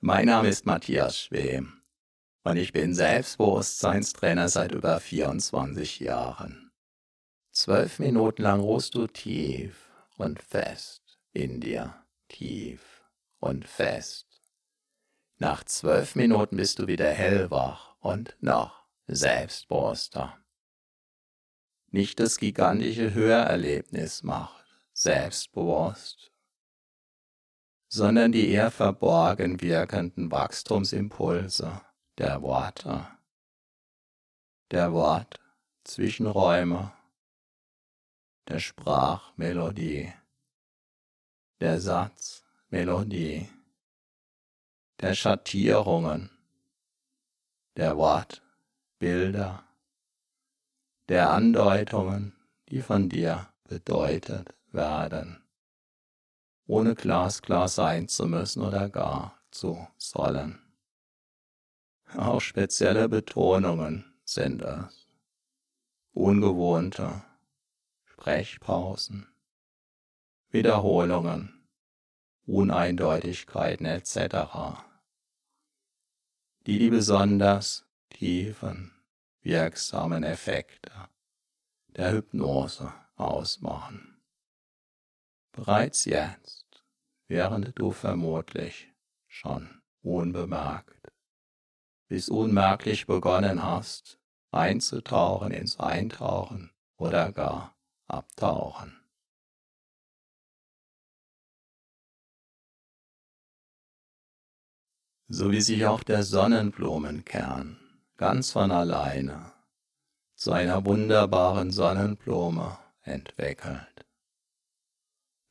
mein 0.00 0.26
Name 0.26 0.48
ist 0.48 0.64
Matthias 0.64 1.18
Schwem 1.18 1.82
und 2.44 2.56
ich 2.56 2.72
bin 2.72 2.94
Selbstbewusstseinstrainer 2.94 4.48
seit 4.48 4.72
über 4.72 5.00
24 5.00 6.00
Jahren. 6.00 6.70
Zwölf 7.50 7.98
Minuten 7.98 8.42
lang 8.42 8.60
ruhst 8.60 8.94
du 8.94 9.08
tief 9.08 9.90
und 10.16 10.40
fest 10.40 11.18
in 11.32 11.60
dir, 11.60 11.94
tief 12.28 13.04
und 13.40 13.66
fest. 13.66 14.26
Nach 15.38 15.64
zwölf 15.64 16.14
Minuten 16.14 16.56
bist 16.56 16.78
du 16.78 16.86
wieder 16.86 17.10
hellwach 17.10 17.96
und 18.00 18.36
noch 18.40 18.84
selbstbewusster. 19.08 20.38
Nicht 21.90 22.20
das 22.20 22.38
gigantische 22.38 23.14
Hörerlebnis 23.14 24.22
macht 24.22 24.64
selbstbewusst, 24.92 26.32
sondern 27.88 28.32
die 28.32 28.48
eher 28.50 28.70
verborgen 28.70 29.60
wirkenden 29.60 30.30
Wachstumsimpulse 30.30 31.80
der 32.18 32.42
Worte, 32.42 33.06
der 34.70 34.92
Wort 34.92 35.40
Zwischenräume, 35.84 36.92
der 38.46 38.58
Sprachmelodie, 38.58 40.12
der 41.60 41.80
Satzmelodie, 41.80 43.48
der 45.00 45.14
Schattierungen, 45.14 46.30
der 47.76 47.96
Wortbilder, 47.96 49.64
der 51.08 51.30
Andeutungen, 51.30 52.34
die 52.68 52.82
von 52.82 53.08
dir 53.08 53.48
bedeutet 53.64 54.54
werden, 54.72 55.42
ohne 56.68 56.94
glasklar 56.94 57.66
sein 57.66 58.06
zu 58.06 58.26
müssen 58.26 58.62
oder 58.62 58.88
gar 58.88 59.40
zu 59.50 59.88
sollen. 59.96 60.60
Auch 62.16 62.40
spezielle 62.40 63.08
Betonungen 63.08 64.04
sind 64.24 64.62
es. 64.62 65.08
Ungewohnte 66.12 67.22
Sprechpausen, 68.04 69.28
Wiederholungen, 70.50 71.66
Uneindeutigkeiten 72.46 73.86
etc., 73.86 74.82
die 76.66 76.78
die 76.78 76.90
besonders 76.90 77.86
tiefen, 78.10 78.92
wirksamen 79.42 80.24
Effekte 80.24 80.90
der 81.88 82.12
Hypnose 82.12 82.92
ausmachen. 83.16 84.20
Bereits 85.52 86.04
jetzt, 86.04 86.57
während 87.28 87.78
du 87.78 87.92
vermutlich 87.92 88.92
schon 89.26 89.82
unbemerkt 90.02 90.98
bis 92.08 92.30
unmerklich 92.30 93.06
begonnen 93.06 93.62
hast, 93.62 94.18
einzutauchen 94.50 95.52
ins 95.52 95.78
Eintauchen 95.78 96.72
oder 96.96 97.32
gar 97.32 97.76
Abtauchen. 98.06 98.98
So 105.30 105.50
wie 105.52 105.60
sich 105.60 105.84
auch 105.84 106.02
der 106.02 106.22
Sonnenblumenkern 106.22 107.78
ganz 108.16 108.52
von 108.52 108.70
alleine 108.70 109.52
zu 110.34 110.52
einer 110.52 110.86
wunderbaren 110.86 111.70
Sonnenblume 111.70 112.78
entwickelt, 113.02 114.06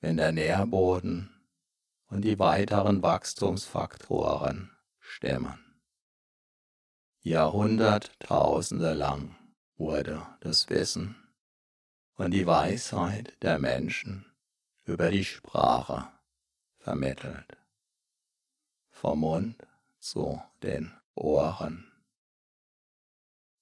wenn 0.01 0.17
der 0.17 0.31
Nährboden 0.31 1.36
und 2.09 2.23
die 2.23 2.39
weiteren 2.39 3.01
Wachstumsfaktoren 3.01 4.71
stimmen. 4.99 5.81
Jahrhunderttausende 7.21 8.93
lang 8.93 9.35
wurde 9.75 10.25
das 10.39 10.69
Wissen 10.69 11.15
und 12.15 12.31
die 12.31 12.47
Weisheit 12.47 13.35
der 13.41 13.59
Menschen 13.59 14.25
über 14.85 15.11
die 15.11 15.25
Sprache 15.25 16.07
vermittelt. 16.77 17.57
Vom 18.89 19.19
Mund 19.19 19.67
zu 19.99 20.41
den 20.63 20.93
Ohren. 21.15 21.91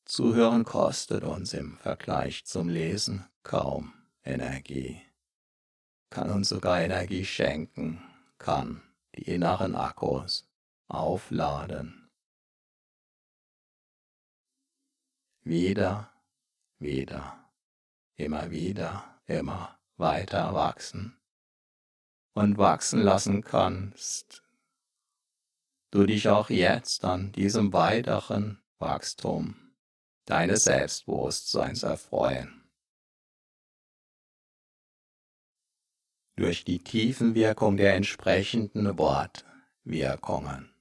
Zuhören 0.06 0.64
kostet 0.64 1.24
uns 1.24 1.54
im 1.54 1.78
Vergleich 1.80 2.46
zum 2.46 2.70
Lesen 2.70 3.26
kaum 3.42 3.94
Energie, 4.24 5.02
kann 6.12 6.30
uns 6.30 6.50
sogar 6.50 6.82
Energie 6.82 7.26
schenken, 7.26 8.04
kann 8.38 8.82
die 9.16 9.24
inneren 9.24 9.76
Akkus 9.76 10.48
aufladen 10.88 12.06
wieder, 15.46 16.12
wieder, 16.80 17.52
immer 18.16 18.50
wieder, 18.50 19.22
immer 19.28 19.80
weiter 19.96 20.54
wachsen 20.54 21.18
und 22.34 22.58
wachsen 22.58 23.02
lassen 23.02 23.44
kannst, 23.44 24.44
du 25.92 26.06
dich 26.06 26.28
auch 26.28 26.50
jetzt 26.50 27.06
an 27.06 27.32
diesem 27.32 27.72
weiteren 27.72 28.60
Wachstum 28.80 29.56
deines 30.26 30.64
Selbstbewusstseins 30.64 31.84
erfreuen. 31.84 32.65
Durch 36.38 36.66
die 36.66 36.80
Tiefenwirkung 36.80 37.78
der 37.78 37.96
entsprechenden 37.96 38.98
Wortwirkungen 38.98 40.76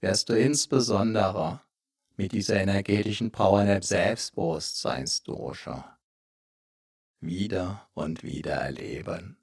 wirst 0.00 0.28
du 0.28 0.38
insbesondere 0.38 1.62
mit 2.16 2.32
dieser 2.32 2.60
energetischen 2.60 3.30
Power 3.30 3.64
der 3.64 3.80
Selbstbewusstseinsdosha 3.82 5.98
wieder 7.20 7.88
und 7.94 8.22
wieder 8.22 8.56
erleben. 8.56 9.38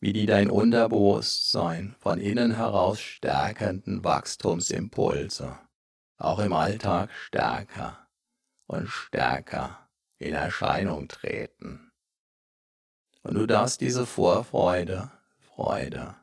Wie 0.00 0.14
die 0.14 0.24
dein 0.24 0.50
Unterbewusstsein 0.50 1.94
von 1.98 2.18
innen 2.18 2.56
heraus 2.56 2.98
stärkenden 3.00 4.02
Wachstumsimpulse 4.04 5.58
auch 6.16 6.38
im 6.38 6.54
Alltag 6.54 7.10
stärker 7.10 8.08
und 8.66 8.88
stärker 8.88 9.83
in 10.24 10.34
Erscheinung 10.34 11.06
treten. 11.08 11.92
Und 13.22 13.34
du 13.34 13.46
darfst 13.46 13.80
diese 13.82 14.06
Vorfreude, 14.06 15.12
Freude 15.38 16.16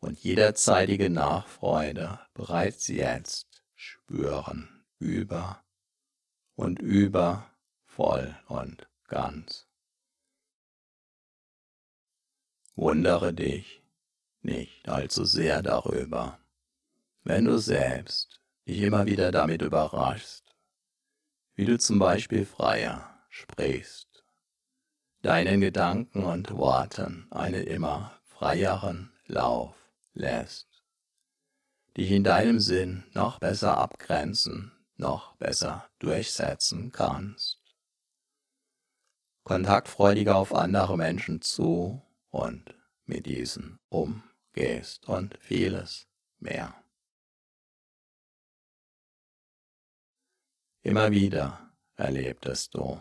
und 0.00 0.18
jederzeitige 0.18 1.08
Nachfreude 1.08 2.20
bereits 2.34 2.88
jetzt 2.88 3.64
spüren, 3.74 4.84
über 4.98 5.64
und 6.56 6.78
über, 6.78 7.50
voll 7.84 8.36
und 8.48 8.86
ganz. 9.08 9.66
Wundere 12.74 13.32
dich 13.32 13.82
nicht 14.42 14.88
allzu 14.88 15.24
sehr 15.24 15.62
darüber, 15.62 16.38
wenn 17.24 17.46
du 17.46 17.58
selbst 17.58 18.40
dich 18.66 18.80
immer 18.80 19.06
wieder 19.06 19.32
damit 19.32 19.62
überraschst, 19.62 20.54
wie 21.54 21.64
du 21.64 21.78
zum 21.78 21.98
Beispiel 21.98 22.44
freier 22.44 23.11
sprichst, 23.32 24.24
deinen 25.22 25.62
Gedanken 25.62 26.24
und 26.24 26.50
Worten 26.50 27.26
einen 27.32 27.64
immer 27.64 28.20
freieren 28.24 29.10
Lauf 29.24 29.74
lässt, 30.12 30.68
dich 31.96 32.10
in 32.10 32.24
deinem 32.24 32.60
Sinn 32.60 33.04
noch 33.12 33.38
besser 33.38 33.78
abgrenzen, 33.78 34.72
noch 34.96 35.34
besser 35.36 35.88
durchsetzen 35.98 36.92
kannst. 36.92 37.58
Kontaktfreudiger 39.44 40.36
auf 40.36 40.54
andere 40.54 40.98
Menschen 40.98 41.40
zu 41.40 42.02
und 42.28 42.74
mit 43.06 43.24
diesen 43.24 43.80
umgehst 43.88 45.08
und 45.08 45.38
vieles 45.40 46.06
mehr. 46.38 46.74
Immer 50.82 51.10
wieder 51.12 51.72
erlebtest 51.96 52.74
du, 52.74 53.00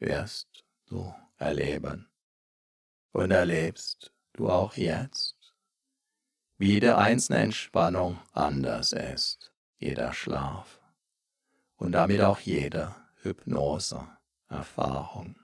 wirst 0.00 0.64
du 0.86 1.14
erleben 1.36 2.10
und 3.12 3.30
erlebst 3.30 4.12
du 4.32 4.50
auch 4.50 4.76
jetzt, 4.76 5.54
wie 6.56 6.72
jede 6.72 6.98
einzelne 6.98 7.38
Entspannung 7.40 8.18
anders 8.32 8.92
ist, 8.92 9.54
jeder 9.78 10.12
Schlaf 10.12 10.80
und 11.76 11.92
damit 11.92 12.20
auch 12.20 12.40
jede 12.40 12.96
Hypnose-Erfahrung. 13.22 15.36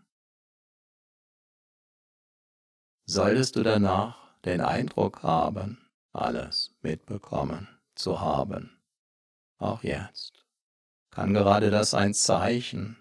Solltest 3.05 3.55
du 3.57 3.63
danach 3.63 4.35
den 4.43 4.61
Eindruck 4.61 5.23
haben, 5.23 5.89
alles 6.13 6.75
mitbekommen 6.83 7.69
zu 7.95 8.21
haben, 8.21 8.83
auch 9.59 9.83
jetzt, 9.83 10.45
kann 11.11 11.33
gerade 11.33 11.71
das 11.71 11.95
ein 11.95 12.13
Zeichen 12.15 12.99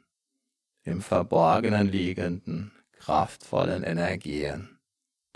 im 0.84 1.02
Verborgenen 1.02 1.88
liegenden 1.88 2.74
kraftvollen 3.06 3.84
Energien 3.84 4.80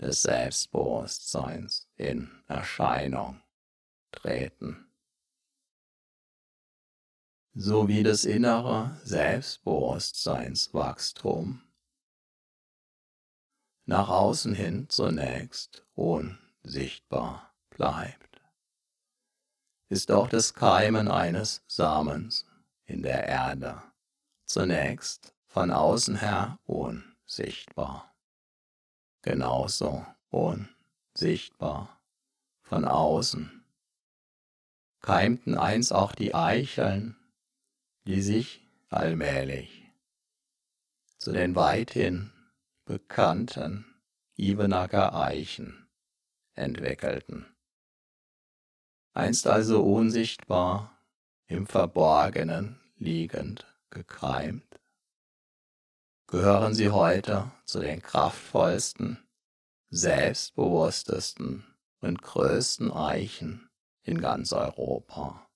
des 0.00 0.22
Selbstbewusstseins 0.22 1.88
in 1.94 2.28
Erscheinung 2.48 3.40
treten. 4.10 4.92
So 7.54 7.86
wie 7.86 8.02
das 8.02 8.24
innere 8.24 9.00
Selbstbewusstseinswachstum 9.04 11.62
nach 13.84 14.08
außen 14.08 14.56
hin 14.56 14.88
zunächst 14.88 15.86
unsichtbar 15.94 17.54
bleibt, 17.70 18.42
ist 19.88 20.10
auch 20.10 20.28
das 20.28 20.54
Keimen 20.54 21.06
eines 21.06 21.62
Samens 21.68 22.46
in 22.86 23.04
der 23.04 23.28
Erde 23.28 23.80
zunächst 24.44 25.36
von 25.46 25.70
außen 25.70 26.16
her 26.16 26.58
unsichtbar. 26.64 27.09
Genauso 29.22 30.04
unsichtbar 30.30 32.00
von 32.62 32.84
außen. 32.84 33.64
Keimten 35.00 35.56
einst 35.56 35.92
auch 35.92 36.14
die 36.14 36.34
Eicheln, 36.34 37.16
die 38.06 38.20
sich 38.20 38.66
allmählich 38.88 39.86
zu 41.18 41.32
den 41.32 41.54
weithin 41.54 42.32
bekannten 42.84 43.84
Ibenacker 44.36 45.14
Eichen 45.14 45.88
entwickelten. 46.54 47.46
Einst 49.12 49.46
also 49.46 49.84
unsichtbar 49.84 50.98
im 51.46 51.66
Verborgenen 51.66 52.80
liegend 52.96 53.66
gekeimt, 53.90 54.69
gehören 56.30 56.74
sie 56.74 56.90
heute 56.90 57.50
zu 57.64 57.80
den 57.80 58.00
kraftvollsten, 58.00 59.18
selbstbewusstesten 59.88 61.64
und 62.00 62.22
größten 62.22 62.92
Eichen 62.92 63.68
in 64.04 64.20
ganz 64.20 64.52
Europa, 64.52 65.50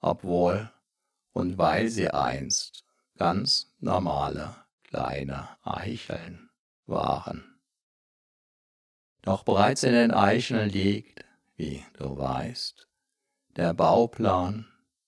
obwohl 0.00 0.72
und 1.32 1.58
weil 1.58 1.90
sie 1.90 2.08
einst 2.08 2.84
ganz 3.18 3.74
normale 3.80 4.56
kleine 4.84 5.50
Eicheln 5.62 6.48
waren. 6.86 7.60
Doch 9.20 9.44
bereits 9.44 9.82
in 9.82 9.92
den 9.92 10.10
Eicheln 10.10 10.70
liegt, 10.70 11.22
wie 11.56 11.84
du 11.98 12.16
weißt, 12.16 12.88
der 13.56 13.74
Bauplan 13.74 14.66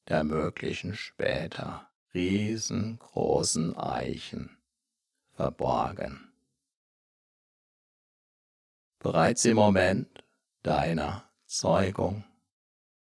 der 0.08 0.24
möglichen 0.24 0.94
später 0.94 1.90
riesengroßen 2.12 3.78
Eichen 3.78 4.58
verborgen. 5.34 6.32
Bereits 8.98 9.44
im 9.44 9.56
Moment 9.56 10.24
deiner 10.62 11.28
Zeugung 11.46 12.24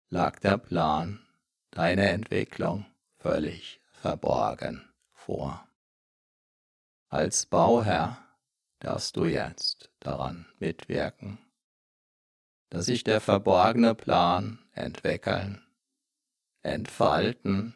lag 0.10 0.40
der 0.40 0.58
Plan, 0.58 1.26
deine 1.72 2.10
Entwicklung 2.10 2.86
völlig 3.18 3.80
verborgen 3.92 4.90
vor. 5.12 5.68
Als 7.10 7.46
Bauherr 7.46 8.18
darfst 8.80 9.16
du 9.16 9.26
jetzt 9.26 9.92
daran 10.00 10.46
mitwirken, 10.60 11.38
dass 12.70 12.88
sich 12.88 13.04
der 13.04 13.22
verborgene 13.22 13.94
Plan 13.94 14.60
entwickeln, 14.72 15.64
entfalten 16.64 17.76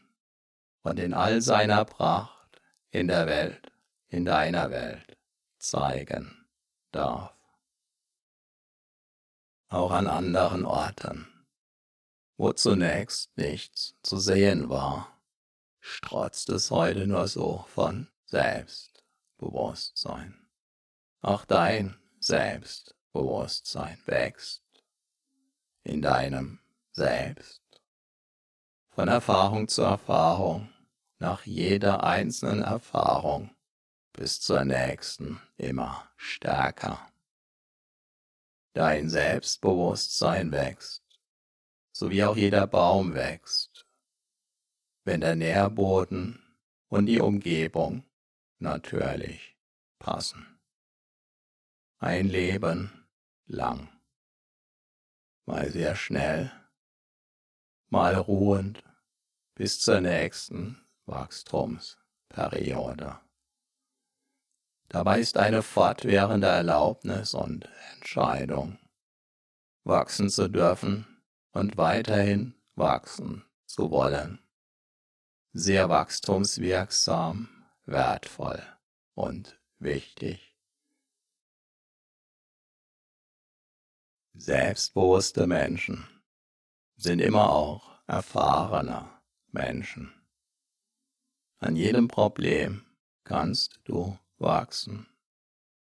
und 0.82 1.00
in 1.00 1.14
all 1.14 1.42
seiner 1.42 1.86
Pracht 1.86 2.62
in 2.90 3.08
der 3.08 3.28
Welt, 3.28 3.72
in 4.10 4.26
deiner 4.26 4.72
Welt 4.72 5.18
zeigen 5.60 6.48
darf. 6.92 7.36
Auch 9.70 9.92
an 9.92 10.08
anderen 10.08 10.66
Orten, 10.66 11.28
wo 12.38 12.54
zunächst 12.54 13.36
nichts 13.38 13.96
zu 14.02 14.18
sehen 14.18 14.70
war 14.70 15.18
strotzt 15.88 16.50
es 16.50 16.70
heute 16.70 17.08
nur 17.08 17.28
so 17.28 17.66
von 17.70 18.08
Selbstbewusstsein. 18.26 20.36
Auch 21.22 21.46
dein 21.46 21.96
Selbstbewusstsein 22.20 23.98
wächst 24.06 24.62
in 25.84 26.02
deinem 26.02 26.60
Selbst. 26.92 27.62
Von 28.90 29.08
Erfahrung 29.08 29.70
zu 29.70 29.84
Erfahrung, 29.84 30.74
nach 31.20 31.46
jeder 31.46 32.04
einzelnen 32.04 32.64
Erfahrung 32.64 33.56
bis 34.18 34.42
zur 34.42 34.66
nächsten 34.66 35.40
immer 35.56 36.12
stärker. 36.18 37.10
Dein 38.74 39.10
Selbstbewusstsein 39.10 40.52
wächst, 40.52 41.06
so 41.94 42.12
wie 42.12 42.26
auch 42.26 42.36
jeder 42.36 42.68
Baum 42.68 43.14
wächst 43.14 43.88
wenn 45.08 45.22
der 45.22 45.36
Nährboden 45.38 46.44
und 46.90 47.06
die 47.06 47.22
Umgebung 47.22 48.04
natürlich 48.60 49.56
passen. 50.00 50.60
Ein 52.00 52.28
Leben 52.28 53.08
lang, 53.46 53.88
mal 55.46 55.72
sehr 55.72 55.96
schnell, 55.96 56.52
mal 57.88 58.16
ruhend 58.16 58.84
bis 59.56 59.80
zur 59.80 60.02
nächsten 60.02 60.86
Wachstumsperiode. 61.06 63.22
Dabei 64.90 65.20
ist 65.20 65.38
eine 65.38 65.64
fortwährende 65.64 66.48
Erlaubnis 66.48 67.34
und 67.34 67.70
Entscheidung, 67.96 68.78
wachsen 69.84 70.30
zu 70.30 70.48
dürfen 70.48 71.06
und 71.52 71.78
weiterhin 71.78 72.56
wachsen 72.76 73.44
zu 73.66 73.92
wollen 73.92 74.40
sehr 75.58 75.90
wachstumswirksam, 75.90 77.50
wertvoll 77.86 78.62
und 79.16 79.60
wichtig. 79.80 80.56
Selbstbewusste 84.34 85.48
Menschen 85.48 86.08
sind 86.96 87.20
immer 87.20 87.50
auch 87.50 88.00
erfahrene 88.06 89.10
Menschen. 89.48 90.14
An 91.58 91.76
jedem 91.76 92.08
Problem 92.08 92.86
kannst 93.24 93.80
du 93.86 94.20
wachsen, 94.40 95.08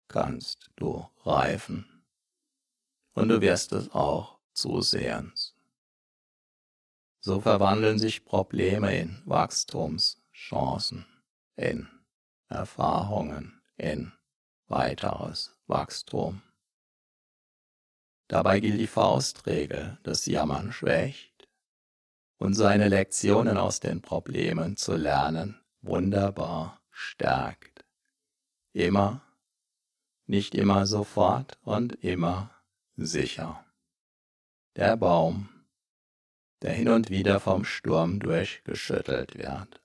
kannst 0.08 0.70
du 0.76 1.06
reifen 1.24 2.02
und 3.14 3.28
du 3.28 3.40
wirst 3.40 3.72
es 3.72 3.90
auch 3.92 4.38
zusehends. 4.52 5.54
So 7.20 7.40
verwandeln 7.40 7.98
sich 7.98 8.24
Probleme 8.24 8.96
in 8.96 9.22
Wachstumschancen, 9.24 11.06
in 11.56 11.88
Erfahrungen, 12.48 13.60
in 13.76 14.12
weiteres 14.68 15.56
Wachstum. 15.66 16.42
Dabei 18.28 18.60
gilt 18.60 18.78
die 18.78 18.86
Faustregel, 18.86 19.98
das 20.02 20.26
Jammern 20.26 20.72
schwächt 20.72 21.48
und 22.38 22.54
seine 22.54 22.88
Lektionen 22.88 23.56
aus 23.56 23.80
den 23.80 24.00
Problemen 24.00 24.76
zu 24.76 24.94
lernen 24.94 25.60
wunderbar 25.80 26.80
stärkt. 26.90 27.67
Immer, 28.72 29.22
nicht 30.26 30.54
immer 30.54 30.86
sofort 30.86 31.58
und 31.62 31.94
immer 32.04 32.50
sicher. 32.96 33.64
Der 34.76 34.96
Baum, 34.96 35.48
der 36.62 36.72
hin 36.72 36.88
und 36.88 37.10
wieder 37.10 37.40
vom 37.40 37.64
Sturm 37.64 38.20
durchgeschüttelt 38.20 39.36
wird, 39.38 39.80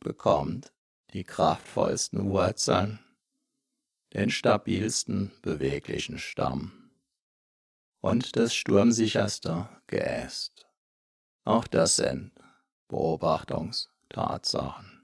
bekommt 0.00 0.72
die 1.12 1.24
kraftvollsten 1.24 2.30
Wurzeln, 2.30 2.98
den 4.14 4.30
stabilsten 4.30 5.32
beweglichen 5.42 6.18
Stamm 6.18 6.90
und 8.00 8.36
das 8.36 8.54
sturmsicherste 8.54 9.68
Geäst. 9.86 10.66
Auch 11.44 11.66
das 11.66 11.96
sind 11.96 12.32
Beobachtungstatsachen. 12.88 14.95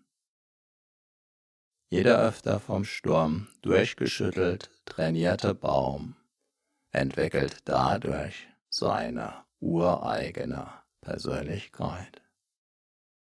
Jeder 1.93 2.21
öfter 2.21 2.59
vom 2.59 2.87
Sturm 2.87 3.49
durchgeschüttelt 3.61 4.71
trainierte 4.87 5.55
Baum 5.55 6.17
entwickelt 6.91 7.59
dadurch 7.67 8.49
seine 8.71 9.45
ureigene 9.61 10.73
Persönlichkeit. 11.03 12.23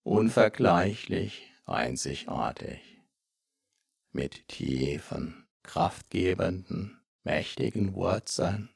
Unvergleichlich 0.05 1.53
einzigartig. 1.67 2.81
Mit 4.13 4.49
tiefen, 4.49 5.47
kraftgebenden, 5.63 6.99
mächtigen 7.25 7.93
Wurzeln, 7.93 8.71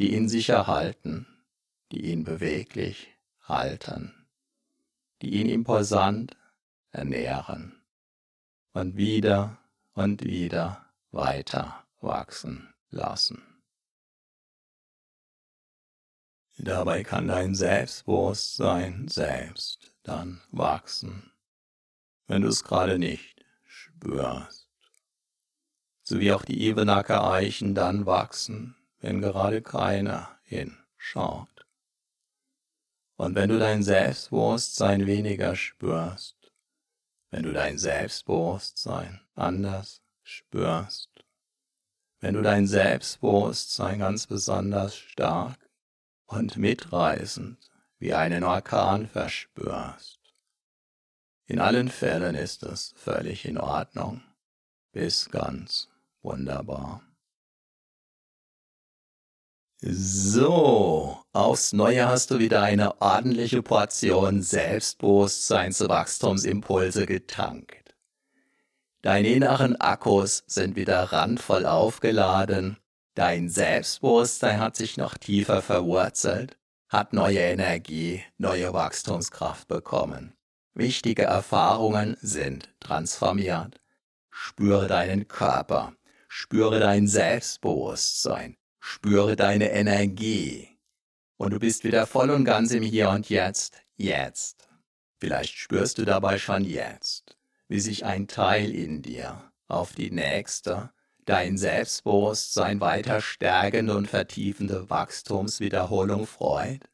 die 0.00 0.12
ihn 0.16 0.28
sicher 0.28 0.66
halten, 0.66 1.28
die 1.92 2.10
ihn 2.10 2.24
beweglich 2.24 3.16
halten, 3.42 4.26
die 5.22 5.34
ihn 5.34 5.48
imposant 5.48 6.36
ernähren 6.90 7.78
und 8.72 8.96
wieder 8.96 9.58
und 9.94 10.24
wieder 10.24 10.86
weiter 11.10 11.84
wachsen 12.00 12.72
lassen. 12.90 13.42
Dabei 16.58 17.02
kann 17.02 17.28
dein 17.28 17.54
Selbstbewusstsein 17.54 19.08
selbst 19.08 19.92
dann 20.02 20.42
wachsen, 20.50 21.32
wenn 22.26 22.42
du 22.42 22.48
es 22.48 22.62
gerade 22.62 22.98
nicht 22.98 23.44
spürst. 23.64 24.68
So 26.02 26.20
wie 26.20 26.32
auch 26.32 26.44
die 26.44 26.62
Ebenacker 26.62 27.30
Eichen 27.30 27.74
dann 27.74 28.06
wachsen, 28.06 28.76
wenn 29.00 29.20
gerade 29.20 29.62
keiner 29.62 30.38
hinschaut. 30.42 31.66
Und 33.16 33.34
wenn 33.34 33.48
du 33.48 33.58
dein 33.58 33.82
Selbstbewusstsein 33.82 35.06
weniger 35.06 35.56
spürst, 35.56 36.41
wenn 37.32 37.44
du 37.44 37.52
dein 37.52 37.78
Selbstbewusstsein 37.78 39.20
anders 39.34 40.02
spürst, 40.22 41.08
wenn 42.20 42.34
du 42.34 42.42
dein 42.42 42.66
Selbstbewusstsein 42.66 44.00
ganz 44.00 44.26
besonders 44.26 44.94
stark 44.94 45.58
und 46.26 46.58
mitreißend 46.58 47.70
wie 47.98 48.12
einen 48.12 48.44
Orkan 48.44 49.08
verspürst. 49.08 50.20
In 51.46 51.58
allen 51.58 51.88
Fällen 51.88 52.34
ist 52.34 52.62
es 52.64 52.92
völlig 52.96 53.46
in 53.46 53.56
Ordnung, 53.56 54.22
bis 54.92 55.30
ganz 55.30 55.88
wunderbar. 56.20 57.02
So, 59.80 61.21
aufs 61.32 61.72
Neue 61.72 62.06
hast 62.08 62.30
du 62.30 62.38
wieder 62.38 62.62
eine 62.62 63.00
ordentliche 63.00 63.62
Portion 63.62 64.42
Selbstbewusstseinswachstumsimpulse 64.42 67.06
getankt. 67.06 67.94
Deine 69.02 69.28
inneren 69.28 69.80
Akkus 69.80 70.44
sind 70.46 70.76
wieder 70.76 71.12
randvoll 71.12 71.66
aufgeladen 71.66 72.76
Dein 73.14 73.50
Selbstbewusstsein 73.50 74.58
hat 74.58 74.74
sich 74.74 74.96
noch 74.96 75.18
tiefer 75.18 75.60
verwurzelt, 75.60 76.56
hat 76.88 77.12
neue 77.12 77.40
Energie, 77.40 78.22
neue 78.38 78.72
Wachstumskraft 78.72 79.68
bekommen. 79.68 80.32
Wichtige 80.72 81.24
Erfahrungen 81.24 82.16
sind 82.22 82.70
transformiert. 82.80 83.78
Spüre 84.30 84.86
deinen 84.86 85.28
Körper, 85.28 85.92
spüre 86.26 86.80
dein 86.80 87.06
Selbstbewusstsein, 87.06 88.56
spüre 88.80 89.36
deine 89.36 89.72
Energie. 89.72 90.71
Und 91.42 91.50
du 91.50 91.58
bist 91.58 91.82
wieder 91.82 92.06
voll 92.06 92.30
und 92.30 92.44
ganz 92.44 92.70
im 92.70 92.84
Hier 92.84 93.10
und 93.10 93.28
Jetzt, 93.28 93.82
jetzt. 93.96 94.68
Vielleicht 95.18 95.56
spürst 95.56 95.98
du 95.98 96.04
dabei 96.04 96.38
schon 96.38 96.62
jetzt, 96.62 97.36
wie 97.66 97.80
sich 97.80 98.04
ein 98.04 98.28
Teil 98.28 98.72
in 98.72 99.02
dir 99.02 99.50
auf 99.66 99.92
die 99.92 100.12
nächste, 100.12 100.92
dein 101.24 101.58
Selbstbewusstsein 101.58 102.80
weiter 102.80 103.20
stärkende 103.20 103.96
und 103.96 104.06
vertiefende 104.06 104.88
Wachstumswiederholung 104.88 106.28
freut. 106.28 106.88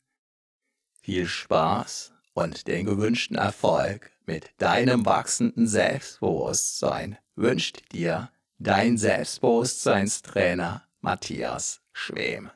Viel 1.02 1.26
Spaß 1.26 2.14
und 2.32 2.68
den 2.68 2.86
gewünschten 2.86 3.36
Erfolg 3.36 4.12
mit 4.24 4.52
deinem 4.56 5.04
wachsenden 5.04 5.66
Selbstbewusstsein 5.66 7.18
wünscht 7.34 7.92
dir 7.92 8.32
dein 8.56 8.96
Selbstbewusstseinstrainer 8.96 10.88
Matthias 11.02 11.82
Schwem. 11.92 12.50